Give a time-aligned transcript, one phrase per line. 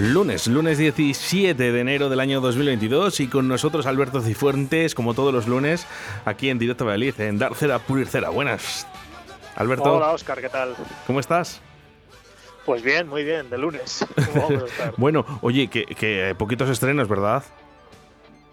[0.00, 5.30] Lunes, lunes 17 de enero del año 2022 y con nosotros Alberto Cifuentes, como todos
[5.30, 5.86] los lunes,
[6.24, 8.30] aquí en Directo Valladolid, en Dar Cera, Pulir Cera.
[8.30, 8.86] Buenas.
[9.56, 10.74] Alberto, Hola Oscar, ¿qué tal?
[11.06, 11.60] ¿cómo estás?
[12.64, 14.06] Pues bien, muy bien, de lunes.
[14.32, 14.94] ¿Cómo vamos a estar?
[14.96, 17.44] Bueno, oye, que, que poquitos estrenos, ¿verdad?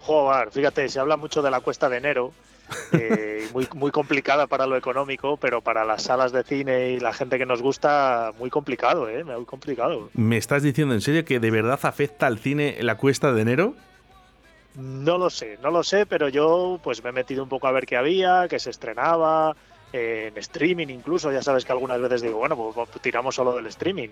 [0.00, 2.30] Joder, fíjate, se habla mucho de la cuesta de enero,
[2.92, 7.12] eh, muy, muy complicada para lo económico, pero para las salas de cine y la
[7.12, 9.24] gente que nos gusta, muy complicado, ¿eh?
[9.24, 10.10] Muy complicado.
[10.14, 13.74] ¿Me estás diciendo en serio que de verdad afecta al cine la cuesta de enero?
[14.76, 17.72] No lo sé, no lo sé, pero yo pues me he metido un poco a
[17.72, 19.56] ver qué había, qué se estrenaba,
[19.92, 23.54] eh, en streaming incluso, ya sabes que algunas veces digo, bueno, pues, pues, tiramos solo
[23.54, 24.10] del streaming.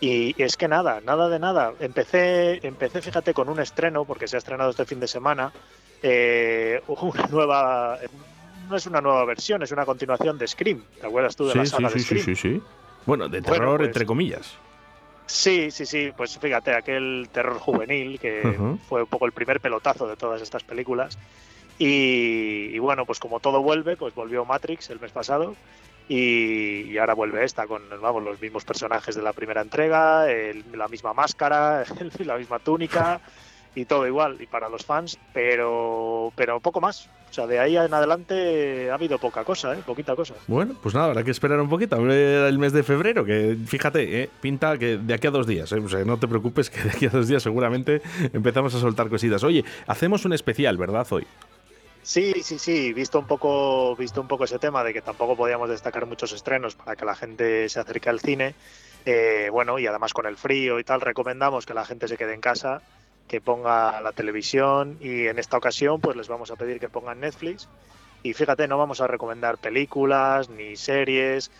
[0.00, 1.72] Y es que nada, nada de nada.
[1.78, 5.52] Empecé, empecé, fíjate, con un estreno, porque se ha estrenado este fin de semana,
[6.02, 7.98] eh, una nueva,
[8.68, 10.82] no es una nueva versión, es una continuación de Scream.
[11.00, 12.24] ¿Te acuerdas tú de la Sí, sí, saga sí, de sí, Scream?
[12.24, 12.62] sí, sí.
[13.06, 14.56] Bueno, de Bueno, terror, pues- entre comillas.
[15.26, 20.06] Sí, sí, sí, pues fíjate, aquel terror juvenil que fue un poco el primer pelotazo
[20.06, 21.16] de todas estas películas.
[21.84, 25.56] Y, bueno, pues como todo vuelve, pues volvió Matrix el mes pasado
[26.08, 30.86] y, ahora vuelve esta con vamos, los mismos personajes de la primera entrega, el- la
[30.86, 31.82] misma máscara,
[32.24, 33.20] la misma túnica
[33.74, 37.08] y todo igual, y para los fans, pero, pero poco más.
[37.30, 39.82] O sea, de ahí en adelante ha habido poca cosa, ¿eh?
[39.84, 40.34] poquita cosa.
[40.46, 44.30] Bueno, pues nada, habrá que esperar un poquito el mes de febrero, que fíjate, eh,
[44.40, 46.90] pinta que de aquí a dos días, eh, o sea, no te preocupes que de
[46.90, 48.02] aquí a dos días seguramente
[48.34, 49.42] empezamos a soltar cositas.
[49.42, 51.26] Oye, hacemos un especial, ¿verdad, hoy?
[52.02, 55.68] Sí, sí, sí, visto un poco, visto un poco ese tema de que tampoco podíamos
[55.68, 58.56] destacar muchos estrenos para que la gente se acerque al cine.
[59.04, 62.34] eh, bueno, y además con el frío y tal, recomendamos que la gente se quede
[62.34, 62.82] en casa,
[63.28, 67.20] que ponga la televisión y en esta ocasión pues les vamos a pedir que pongan
[67.20, 67.68] Netflix.
[68.24, 71.50] Y fíjate, no vamos a recomendar películas ni series,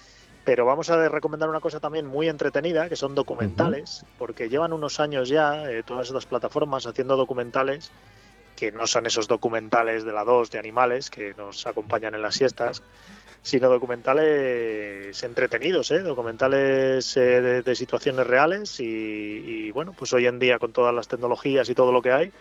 [0.44, 4.98] pero vamos a recomendar una cosa también muy entretenida, que son documentales, porque llevan unos
[5.00, 7.90] años ya eh, todas estas plataformas haciendo documentales
[8.56, 12.34] que no son esos documentales de la 2 de animales que nos acompañan en las
[12.34, 12.82] siestas,
[13.42, 16.00] sino documentales entretenidos, ¿eh?
[16.00, 20.94] documentales eh, de, de situaciones reales y, y, bueno, pues hoy en día con todas
[20.94, 22.32] las tecnologías y todo lo que hay,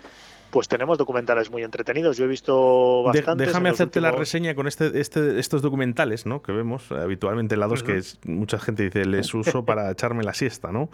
[0.52, 2.18] pues tenemos documentales muy entretenidos.
[2.18, 3.48] Yo he visto bastantes.
[3.48, 6.44] déjame hacerte la reseña con este, este, estos documentales, ¿no?
[6.44, 10.24] Que vemos habitualmente en la 2, que es, mucha gente dice, les uso para echarme
[10.24, 10.90] la siesta, ¿no?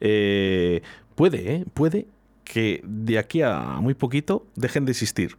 [0.00, 0.82] Eh,
[1.14, 1.64] puede, ¿eh?
[1.72, 2.08] Puede
[2.46, 5.36] que de aquí a muy poquito dejen de existir.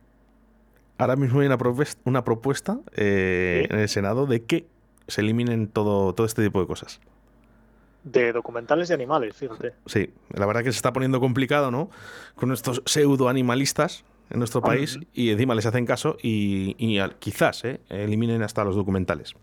[0.97, 3.73] Ahora mismo hay una, propues- una propuesta eh, Sí.
[3.73, 4.66] en el Senado de que
[5.07, 7.00] se eliminen todo, todo este tipo de cosas.
[8.03, 9.73] De documentales de animales, fíjate.
[9.85, 11.90] Sí, la verdad que se está poniendo complicado, ¿no?
[12.35, 15.06] Con estos pseudo animalistas en nuestro país Ujú.
[15.13, 16.75] y encima les hacen caso y,
[17.19, 17.79] quizás ¿eh?
[17.90, 19.34] eliminen hasta los documentales.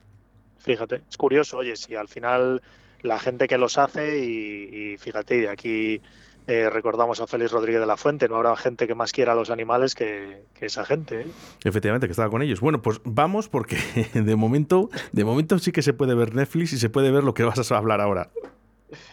[0.58, 2.62] Fíjate, es curioso, oye, si al final
[3.02, 6.00] la gente que los hace y, y fíjate, y de aquí
[6.46, 9.34] eh, recordamos a Félix Rodríguez de la Fuente, no habrá gente que más quiera a
[9.34, 11.22] los animales que, que esa gente.
[11.22, 11.26] ¿eh?
[11.64, 12.60] Efectivamente, que estaba con ellos.
[12.60, 13.76] Bueno, pues vamos porque
[14.14, 17.34] de momento, de momento sí que se puede ver Netflix y se puede ver lo
[17.34, 18.30] que vas a hablar ahora.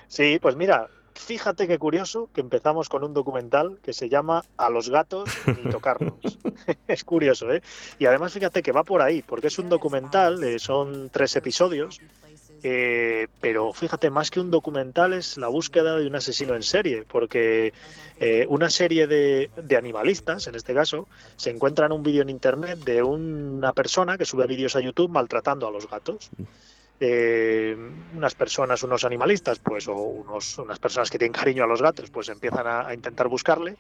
[0.08, 4.70] Sí, pues mira, fíjate qué curioso que empezamos con un documental que se llama A
[4.70, 6.16] los gatos ni tocarlos.
[6.88, 7.62] es curioso, ¿eh?
[8.00, 12.02] Y además fíjate que va por ahí, porque es un documental, eh, son tres episodios,
[12.64, 17.04] eh, pero fíjate, más que un documental es la búsqueda de un asesino en serie,
[17.08, 17.74] porque
[18.20, 22.80] eh, una serie de, de animalistas, en este caso, se encuentran un vídeo en internet
[22.80, 26.30] de una persona que sube vídeos a YouTube maltratando a los gatos.
[27.00, 27.76] Eh,
[28.16, 32.12] unas personas, unos animalistas, pues, o unos, unas personas que tienen cariño a los gatos,
[32.12, 33.76] pues empiezan a, a intentar buscarle.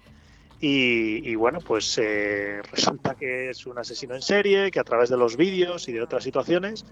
[0.64, 5.10] Y, y bueno, pues eh, resulta que es un asesino en serie, que a través
[5.10, 6.86] de los vídeos y de otras situaciones,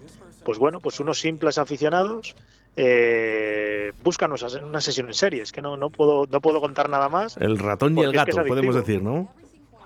[0.44, 2.34] pues bueno, pues unos simples aficionados
[2.74, 5.42] eh, buscan un ase- un asesino en serie.
[5.42, 7.36] Es que no, no, puedo, no puedo contar nada más.
[7.36, 9.32] El ratón y el Porque es que gato, podemos decir, ¿no?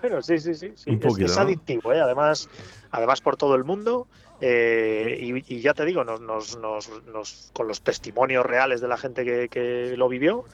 [0.00, 0.72] Bueno, sí, sí, sí.
[0.76, 0.90] sí.
[0.90, 1.42] Un Es- poquito, es, ¿no?
[1.42, 2.00] adictivo, ¿eh?
[2.00, 2.48] además,
[2.90, 4.06] además por todo el mundo.
[4.40, 8.88] eh, y, y ya te digo, nos, nos- nos- nos- con los testimonios reales de
[8.88, 10.44] la gente que, que lo vivió,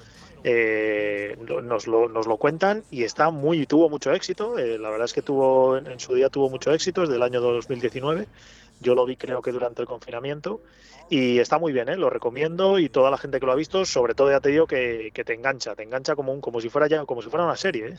[0.44, 4.58] eh, nos, lo, nos lo cuentan y está muy tuvo mucho éxito.
[4.58, 7.22] eh, la verdad es que tuvo en, en su día tuvo mucho éxito desde el
[7.22, 8.26] año 2019.
[8.80, 10.60] Yo lo vi creo que durante el confinamiento
[11.10, 11.96] y está muy bien, ¿eh?
[11.96, 14.66] lo recomiendo y toda la gente que lo ha visto, sobre todo ya te digo
[14.66, 17.44] que, que te engancha, te engancha como un como si fuera ya como si fuera
[17.44, 17.88] una serie.
[17.88, 17.98] ¿eh?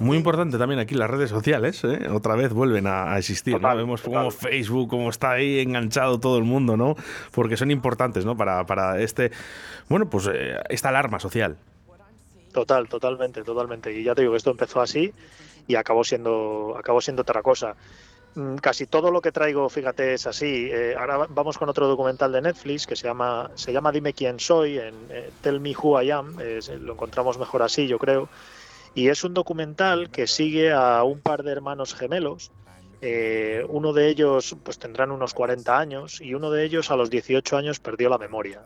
[0.00, 2.08] Muy importante también aquí las redes sociales, ¿eh?
[2.10, 3.60] otra vez vuelven a, a existir.
[3.60, 3.76] ¿no?
[3.76, 4.18] Vemos total.
[4.18, 6.96] como Facebook, como está ahí enganchado todo el mundo, ¿no?
[7.32, 8.36] Porque son importantes, ¿no?
[8.36, 9.30] Para, para este,
[9.88, 11.56] bueno, pues eh, esta alarma social.
[12.52, 13.92] Total, totalmente, totalmente.
[13.92, 15.12] Y ya te digo que esto empezó así
[15.66, 17.74] y acabó siendo, acabó siendo otra cosa.
[18.34, 20.68] Mm, Casi todo lo que traigo, fíjate, es así.
[20.70, 24.12] Eh, ahora va- vamos con otro documental de Netflix que se llama, se llama Dime
[24.12, 26.36] quién soy, en eh, Tell Me Who I Am.
[26.80, 28.28] lo encontramos mejor así, yo creo.
[28.94, 32.52] Y es un documental que sigue a un par de hermanos gemelos.
[33.00, 37.10] Eh, uno de ellos pues tendrán unos 40 años y uno de ellos a los
[37.10, 38.62] 18 años perdió la memoria.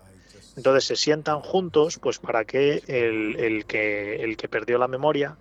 [0.57, 5.37] Entonces se sientan juntos pues para que el, que el que perdió la memoria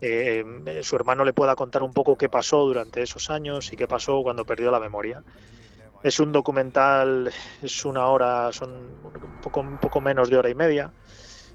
[0.00, 3.76] eh, eh, su hermano le pueda contar un poco qué pasó durante esos años y
[3.76, 5.22] qué pasó cuando perdió la memoria.
[6.02, 10.54] Es un documental, es una hora, son un poco, un poco menos de hora y
[10.54, 10.90] media.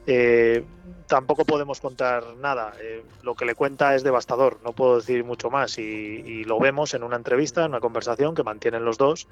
[0.08, 0.64] Eh,
[1.08, 2.74] tampoco podemos contar nada.
[2.82, 5.78] Eh, lo que le cuenta es devastador, no puedo decir mucho más.
[5.78, 9.28] Y, y lo vemos en una entrevista, en una conversación que mantienen los dos.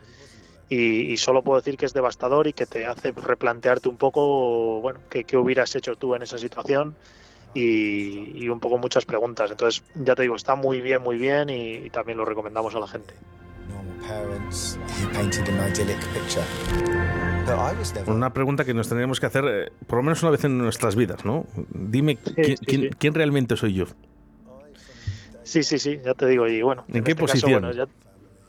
[0.69, 4.79] Y, y solo puedo decir que es devastador y que te hace replantearte un poco,
[4.81, 6.95] bueno, qué, qué hubieras hecho tú en esa situación
[7.53, 9.51] y, y un poco muchas preguntas.
[9.51, 12.87] Entonces, ya te digo, está muy bien, muy bien y, también lo recomendamos a la
[12.87, 13.13] gente.
[17.45, 18.09] Never.
[18.09, 20.95] Una pregunta que nos tendríamos que hacer eh, por lo menos una vez en nuestras
[20.95, 21.45] vidas, ¿no?
[21.69, 22.89] Dime quién, sí, quién- sí.
[22.97, 23.85] quién realmente soy yo.
[25.43, 26.47] Sí, sí, sí, ya te digo.
[26.47, 27.61] Y bueno, ¿En qué este caso, posición?
[27.63, 27.87] bueno, ya,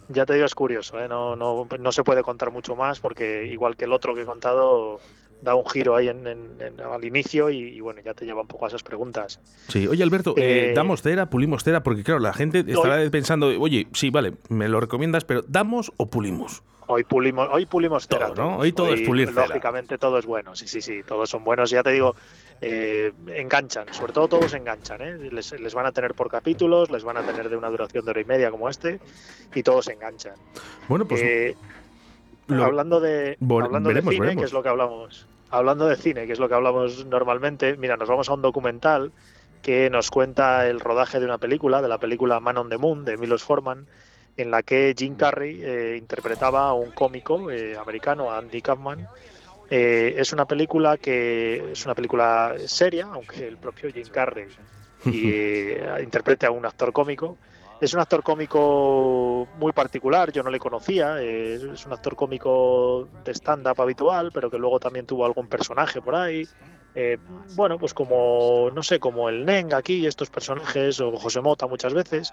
[0.08, 0.98] ya te digo, es curioso.
[1.00, 1.08] ¿eh?
[1.08, 4.26] No, no, no se puede contar mucho más porque, igual que el otro que he
[4.26, 5.00] contado,
[5.44, 8.40] da un giro ahí en, en- en- al inicio y, y bueno, ya te lleva
[8.42, 9.40] un poco a esas preguntas.
[9.68, 11.82] Sí, oye Alberto, eh, Eh, ¿damos cera, pulimos cera?
[11.82, 16.06] Porque claro, la gente estará pensando, oye, sí, vale, me lo recomiendas, pero ¿damos o
[16.06, 16.62] pulimos?
[16.86, 18.34] Hoy pulimos, hoy pulimos Todo, cera.
[18.34, 18.58] ¿no?
[18.58, 19.46] Hoy todo es pulir cera.
[19.46, 21.70] Lógicamente todo es bueno, sí, sí, sí, todos son buenos.
[21.70, 22.14] Ya te digo,
[22.60, 25.00] eh, enganchan, sobre todo todos enganchan.
[25.00, 25.30] ¿eh?
[25.32, 28.10] Les, les van a tener por capítulos, les van a tener de una duración de
[28.10, 29.00] hora y media como este
[29.54, 30.34] y todos enganchan.
[30.88, 31.56] Bueno, pues Eh,
[32.48, 34.42] lo- hablando de, hablando veremos, de cine, veremos.
[34.42, 35.26] que es lo que hablamos.
[35.54, 39.12] Hablando de cine, que es lo que hablamos normalmente, mira, nos vamos a un documental
[39.62, 43.04] que nos cuenta el rodaje de una película, de la película Man on the Moon,
[43.04, 43.86] de Milos Forman,
[44.36, 49.06] en la que Jim Carrey eh, interpretaba a un cómico eh, americano, Andy Kaufman.
[49.70, 54.48] Eh, es una película que es una película seria, aunque el propio Jim Carrey
[55.04, 57.38] y, eh, interprete a un actor cómico.
[57.80, 63.08] Es un actor cómico muy particular, yo no le conocía, eh, es un actor cómico
[63.24, 66.48] de stand-up habitual, pero que luego también tuvo algún personaje por ahí.
[66.94, 67.18] Eh,
[67.56, 71.92] bueno, pues como, no sé, como el Neng aquí, estos personajes, o José Mota muchas
[71.92, 72.32] veces.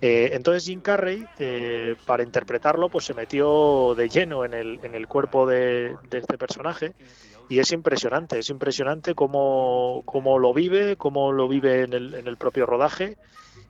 [0.00, 4.94] Eh, entonces Jim Carrey, eh, para interpretarlo, pues se metió de lleno en el, en
[4.94, 6.94] el cuerpo de, de este personaje
[7.50, 12.28] y es impresionante, es impresionante cómo, cómo lo vive, cómo lo vive en el, en
[12.28, 13.18] el propio rodaje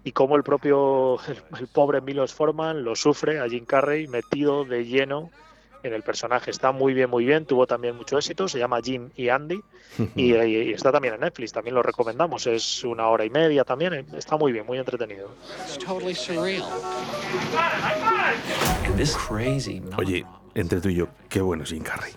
[0.04, 4.66] y cómo el propio, el, el pobre Milos Forman lo sufre a Jim Carrey metido
[4.66, 5.30] de lleno
[5.82, 6.50] en el personaje.
[6.50, 9.62] Está muy bien, muy bien, tuvo también mucho éxito, se llama Jim y Andy
[10.14, 14.06] y, y está también en Netflix, también lo recomendamos, es una hora y media también,
[14.14, 15.30] está muy bien, muy entretenido.
[19.96, 22.12] Oye, entre tú y yo, qué bueno es Jim Carrey.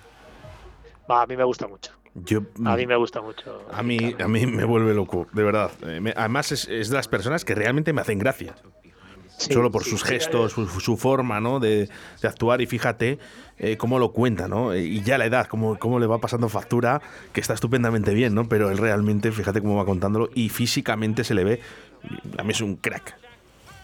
[1.09, 3.65] Va, a mí me gusta mucho, Yo, a mí me gusta mucho.
[3.71, 5.71] a mí, a mí me vuelve loco, de verdad.
[5.83, 8.55] Eh, además es, es de las personas que realmente me hacen gracia.
[9.35, 11.59] Sí, Solo por sí, sus gestos, su, su forma, ¿no?
[11.59, 11.89] De,
[12.21, 13.17] de actuar y fíjate
[13.57, 14.75] eh, cómo lo cuenta, ¿no?
[14.75, 17.01] Y ya la edad, cómo, cómo le va pasando factura,
[17.33, 18.47] que está estupendamente bien, ¿no?
[18.47, 21.59] Pero él realmente, fíjate cómo va contándolo y físicamente se le ve,
[22.37, 23.17] a mí es un crack.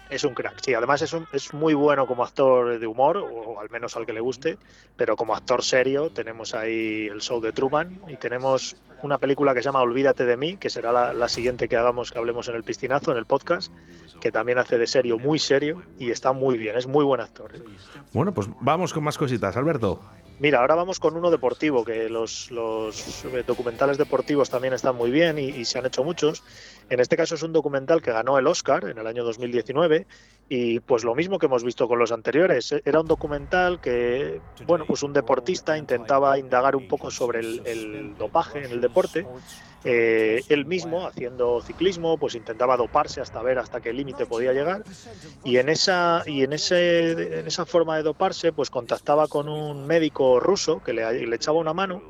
[0.10, 0.74] Es un crack, sí.
[0.74, 4.14] Además es, un- es muy bueno como actor de humor, o al menos al que
[4.14, 4.58] le guste,
[4.96, 9.62] pero como actor serio tenemos ahí el show de Truman y tenemos una película que
[9.62, 12.64] se llama Olvídate de mí, que será la, siguiente que hagamos, que hablemos en el
[12.64, 13.72] piscinazo, en el podcast,
[14.20, 17.56] que también hace de serio muy serio y está muy bien, es muy buen actor.
[17.56, 17.62] ¿eh?
[18.12, 20.02] Bueno, pues vamos con más cositas, Alberto.
[20.40, 25.12] Mira, ahora vamos con uno deportivo, que los, los eh, documentales deportivos también están muy
[25.12, 26.44] bien y, se han hecho muchos.
[26.90, 30.08] En este caso es un documental que ganó el Oscar en el año 2019
[30.48, 32.72] y pues lo mismo que hemos visto con los anteriores.
[32.72, 38.16] eh, Era un documental que, bueno, pues un deportista intentaba indagar un poco sobre el
[38.18, 39.26] dopaje en el deporte.
[39.86, 44.84] Eh, él mismo, haciendo ciclismo, pues intentaba doparse hasta ver hasta qué límite podía llegar.
[45.46, 49.88] Y en esa y en ese en esa forma de doparse pues contactaba con un
[49.88, 52.02] médico ruso que le, le echaba una mano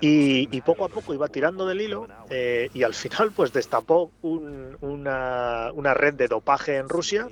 [0.00, 4.12] y, y poco a poco iba tirando del hilo eh, y al final pues destapó
[4.22, 7.28] un- una, una red de dopaje en Rusia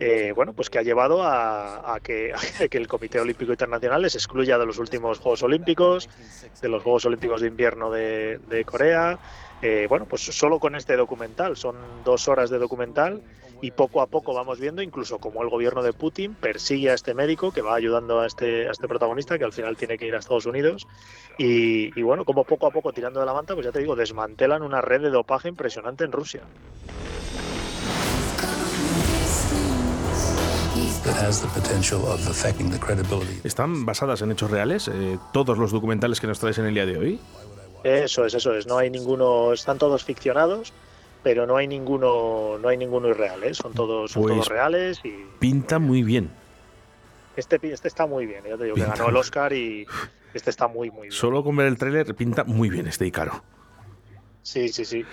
[0.00, 2.32] eh, bueno pues que ha llevado a, a que,
[2.64, 6.08] a que el Comité Olímpico Internacional les excluya de los últimos Juegos Olímpicos
[6.60, 9.18] de los Juegos Olímpicos de Invierno de, de Corea.
[9.60, 13.22] Eh, bueno, pues solo con este documental, son dos horas de documental
[13.60, 17.12] y poco a poco vamos viendo incluso cómo el gobierno de Putin persigue a este
[17.12, 20.14] médico que va ayudando a este, a este protagonista que al final tiene que ir
[20.14, 20.86] a Estados Unidos.
[21.38, 23.96] Y, y bueno, como poco a poco tirando de la manta, pues ya te digo,
[23.96, 26.42] desmantelan una red de dopaje impresionante en Rusia.
[33.44, 36.86] ¿Están basadas en hechos reales eh, todos los documentales que nos traes en el día
[36.86, 37.20] de hoy?
[37.84, 38.66] Eso es, eso es.
[38.66, 40.72] No hay ninguno, están todos ficcionados,
[41.22, 43.54] pero no hay ninguno, no hay ninguno irreal, ¿eh?
[43.54, 46.30] Son todos, son Pues- todos reales y Pinta muy bien.
[47.36, 48.42] este, este está muy bien.
[48.48, 49.86] Ya te digo que ganó el Oscar y
[50.34, 51.12] este está muy, muy bien.
[51.12, 53.42] Solo con ver el tráiler pinta muy bien este Icaro.
[54.42, 55.04] Sí, sí, sí.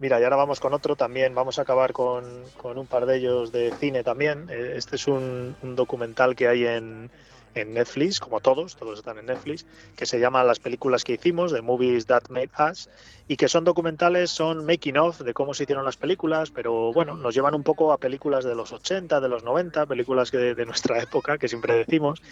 [0.00, 1.34] Mira, y ahora vamos con otro también.
[1.34, 2.24] Vamos a acabar con,
[2.56, 4.46] con un par de ellos de cine también.
[4.48, 7.10] Eh, Este es un, documental que hay en,
[7.54, 9.66] en Netflix, como todos, todos están en Netflix,
[9.96, 12.88] que se llama Las películas que hicimos, The Movies That Made Us,
[13.28, 17.14] y que son documentales, son making of de cómo se hicieron las películas, pero bueno,
[17.18, 20.54] nos llevan un poco a películas de los 80, de los 90, películas que de,
[20.54, 22.22] de nuestra época, que siempre decimos,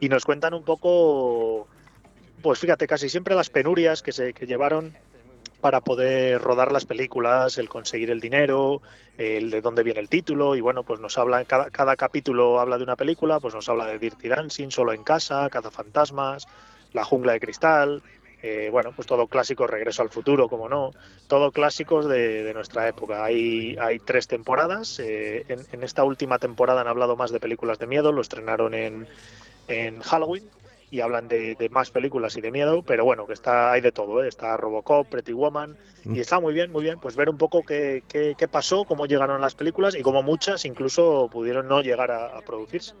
[0.00, 1.68] y nos cuentan un poco,
[2.40, 4.96] pues fíjate, casi siempre las penurias que se que llevaron
[5.60, 8.82] para poder rodar las películas, el conseguir el dinero,
[9.18, 12.78] el de dónde viene el título, y bueno, pues nos habla, cada, cada capítulo habla
[12.78, 16.48] de una película, pues nos habla de Dirty Dancing, Solo en Casa, Cazafantasmas,
[16.92, 18.02] La Jungla de Cristal,
[18.42, 20.92] eh, bueno, pues todo clásico, Regreso al Futuro, como no,
[21.28, 23.22] todo clásicos de, de nuestra época.
[23.22, 27.78] Hay, hay tres temporadas, eh, en, en esta última temporada han hablado más de películas
[27.78, 29.06] de miedo, lo estrenaron en,
[29.68, 30.44] en Halloween,
[30.90, 33.92] y hablan de, de más películas y de miedo, pero bueno, que está hay de
[33.92, 34.28] todo, ¿eh?
[34.28, 38.02] está Robocop, Pretty Woman, y está muy bien, muy bien, pues ver un poco qué,
[38.08, 42.36] qué, qué pasó, cómo llegaron las películas y cómo muchas incluso pudieron no llegar a,
[42.36, 42.94] a producirse.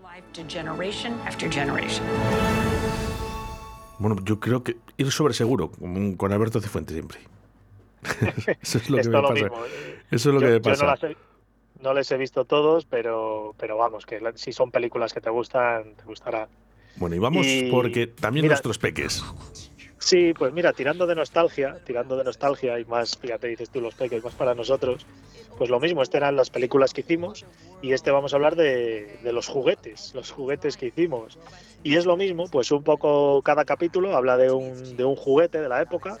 [3.98, 5.70] Bueno, yo creo que ir sobre seguro,
[6.16, 7.18] con Alberto Cifuentes siempre.
[8.62, 9.46] Eso es lo que me pasa.
[9.66, 10.84] eh, Eso es lo yo- que me pasa.
[10.84, 11.16] no, las he-
[11.80, 15.94] no les he visto todos, pero, pero vamos, que si son películas que te gustan,
[15.96, 16.48] te gustará.
[17.00, 19.24] Bueno, y vamos Y- porque también mira- nuestros peques.
[19.98, 23.94] Sí, pues mira, tirando de nostalgia, tirando de nostalgia y más, fíjate, dices tú los
[23.94, 25.04] peques, más para nosotros,
[25.58, 27.44] pues lo mismo, estas eran las películas que hicimos
[27.82, 31.38] y este vamos a hablar de, de los juguetes, los juguetes que hicimos.
[31.82, 35.60] Y es lo mismo, pues un poco cada capítulo habla de un, de un juguete
[35.60, 36.18] de la época,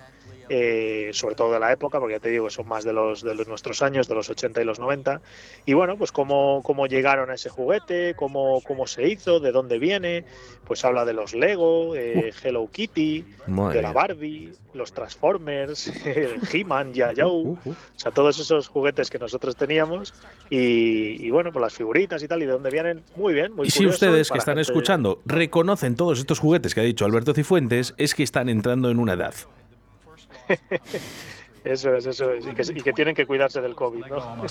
[0.52, 3.22] eh, sobre todo de la época, porque ya te digo que son más de los
[3.22, 5.20] de los nuestros años, de los 80 y los 90.
[5.64, 9.78] Y bueno, pues cómo, cómo llegaron a ese juguete, cómo, cómo se hizo, de dónde
[9.78, 10.24] viene,
[10.66, 13.92] pues habla de los Lego, eh, Hello Kitty, Madre de la.
[13.92, 17.70] Barbie, los Transformers, el He-Man, Ya Joe, Uh, uh.
[17.70, 20.12] o sea, todos esos juguetes que nosotros teníamos
[20.50, 23.68] y, y bueno, pues las figuritas y tal, y de dónde vienen, muy bien, muy
[23.68, 27.34] Y si ustedes que están gente- escuchando reconocen todos estos juguetes que ha dicho Alberto
[27.34, 29.34] Cifuentes, es que están entrando en una edad.
[31.64, 34.42] Eso es, eso es, y que, y que tienen que cuidarse del COVID, ¿no?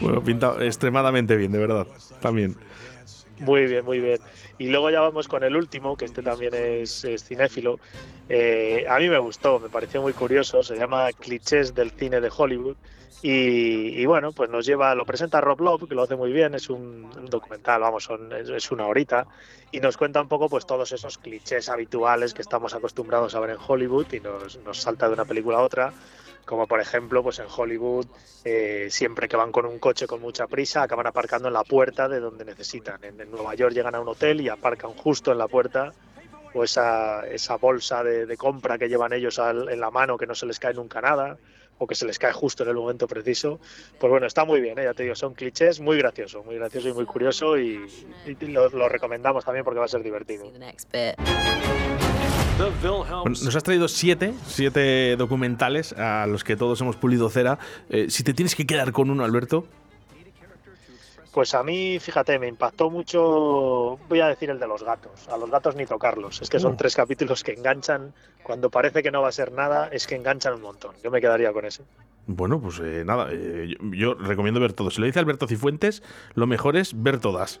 [0.00, 1.86] Bueno, pinta extremadamente bien, de verdad.
[2.20, 2.56] También.
[3.40, 4.18] Muy bien, muy bien.
[4.58, 7.78] Y luego ya vamos con el último, que este también es, es cinéfilo.
[8.28, 10.62] Eh, a mí me gustó, me pareció muy curioso.
[10.62, 12.76] Se llama Clichés del cine de Hollywood.
[13.26, 16.54] Y, bueno, pues nos lleva, lo presenta Rob Love, que lo hace muy bien.
[16.54, 18.08] Es un, documental, vamos,
[18.54, 19.26] es, una horita.
[19.72, 23.50] Y nos cuenta un poco, pues, todos esos clichés habituales que estamos acostumbrados a ver
[23.50, 25.94] en Hollywood y nos, nos salta de una película a otra.
[26.44, 28.06] Como por ejemplo, pues en Hollywood,
[28.44, 32.08] eh, siempre que van con un coche con mucha prisa, acaban aparcando en la puerta
[32.08, 33.02] de donde necesitan.
[33.02, 35.94] En Nueva York llegan a un hotel y aparcan justo en la puerta,
[36.54, 40.26] o esa, esa bolsa de, de compra que llevan ellos al- en la mano que
[40.26, 41.36] no se les cae nunca nada,
[41.78, 43.58] o que se les cae justo en el momento preciso.
[43.98, 44.84] Pues bueno, está muy bien, ¿eh?
[44.84, 47.84] ya te digo, son clichés muy gracioso, muy gracioso y muy curioso, y,
[48.24, 50.44] y lo, lo recomendamos también porque va a ser divertido.
[53.22, 57.58] Bueno, nos has traído siete, siete documentales a los que todos hemos pulido cera.
[57.90, 59.66] Eh, si te tienes que quedar con uno, Alberto,
[61.34, 65.36] Pues a mí, fíjate, me impactó mucho, voy a decir el de los gatos, a
[65.36, 68.14] los gatos ni tocarlos, es que son tres capítulos que enganchan,
[68.44, 71.20] cuando parece que no va a ser nada, es que enganchan un montón, yo me
[71.20, 71.82] quedaría con ese.
[72.28, 74.94] bueno, pues eh, nada, eh, yo, yo recomiendo ver todos.
[74.94, 77.60] Si lo dice Alberto Cifuentes, lo mejor es ver todas.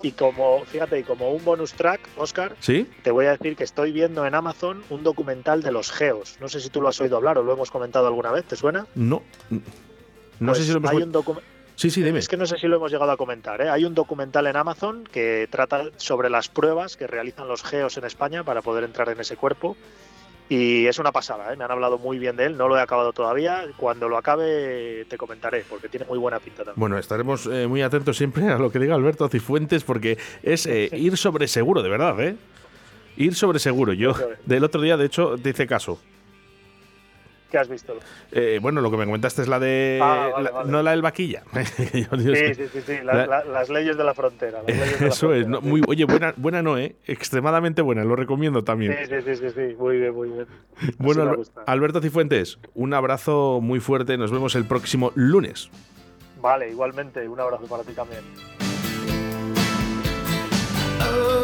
[0.00, 2.88] Y como, fíjate, y como un bonus track, Oscar, ¿Sí?
[3.02, 6.48] te voy a decir que estoy viendo en Amazon un documental de los geos, no
[6.48, 8.86] sé si tú lo has oído hablar o lo hemos comentado alguna vez, ¿te suena?
[8.94, 9.22] No.
[9.50, 10.90] No sé Pues si lo hemos.
[10.92, 11.12] hay un
[11.76, 12.18] Sí, sí, dime.
[12.18, 13.60] Es que no sé si lo hemos llegado a comentar.
[13.60, 13.68] ¿eh?
[13.68, 18.04] Hay un documental en Amazon que trata sobre las pruebas que realizan los geos en
[18.04, 19.76] España para poder entrar en ese cuerpo.
[20.48, 21.56] Y es una pasada, ¿eh?
[21.56, 25.06] me han hablado muy bien de él, no lo he acabado todavía, cuando lo acabe
[25.08, 26.74] te comentaré, porque tiene muy buena pinta también.
[26.76, 30.90] Bueno, estaremos eh, muy atentos siempre a lo que diga Alberto Cifuentes, porque es eh,
[30.92, 32.36] ir sobre seguro, de verdad, ¿eh?
[33.16, 33.94] Ir sobre seguro.
[33.94, 34.14] Yo,
[34.44, 35.98] del otro día, de hecho, te hice caso
[37.58, 37.94] has visto.
[38.30, 39.98] Eh, bueno, lo que me comentaste es la de.
[40.02, 41.42] Ah, no la del vaquilla.
[41.76, 42.04] sí, sí,
[42.72, 44.62] sí, sí, las leyes de la frontera.
[44.66, 45.46] Eso es.
[45.46, 46.96] Muy, oye, buena, buena no, ¿eh?
[47.06, 48.96] Extremadamente buena, lo recomiendo también.
[49.08, 50.46] Sí, sí, sí, sí, muy bien, muy bien.
[50.98, 54.16] Bueno, Alberto Cifuentes, un abrazo muy fuerte.
[54.16, 55.70] Nos vemos el próximo lunes.
[56.40, 57.28] Vale, igualmente.
[57.28, 58.22] Un abrazo para ti también.
[61.00, 61.41] Oh.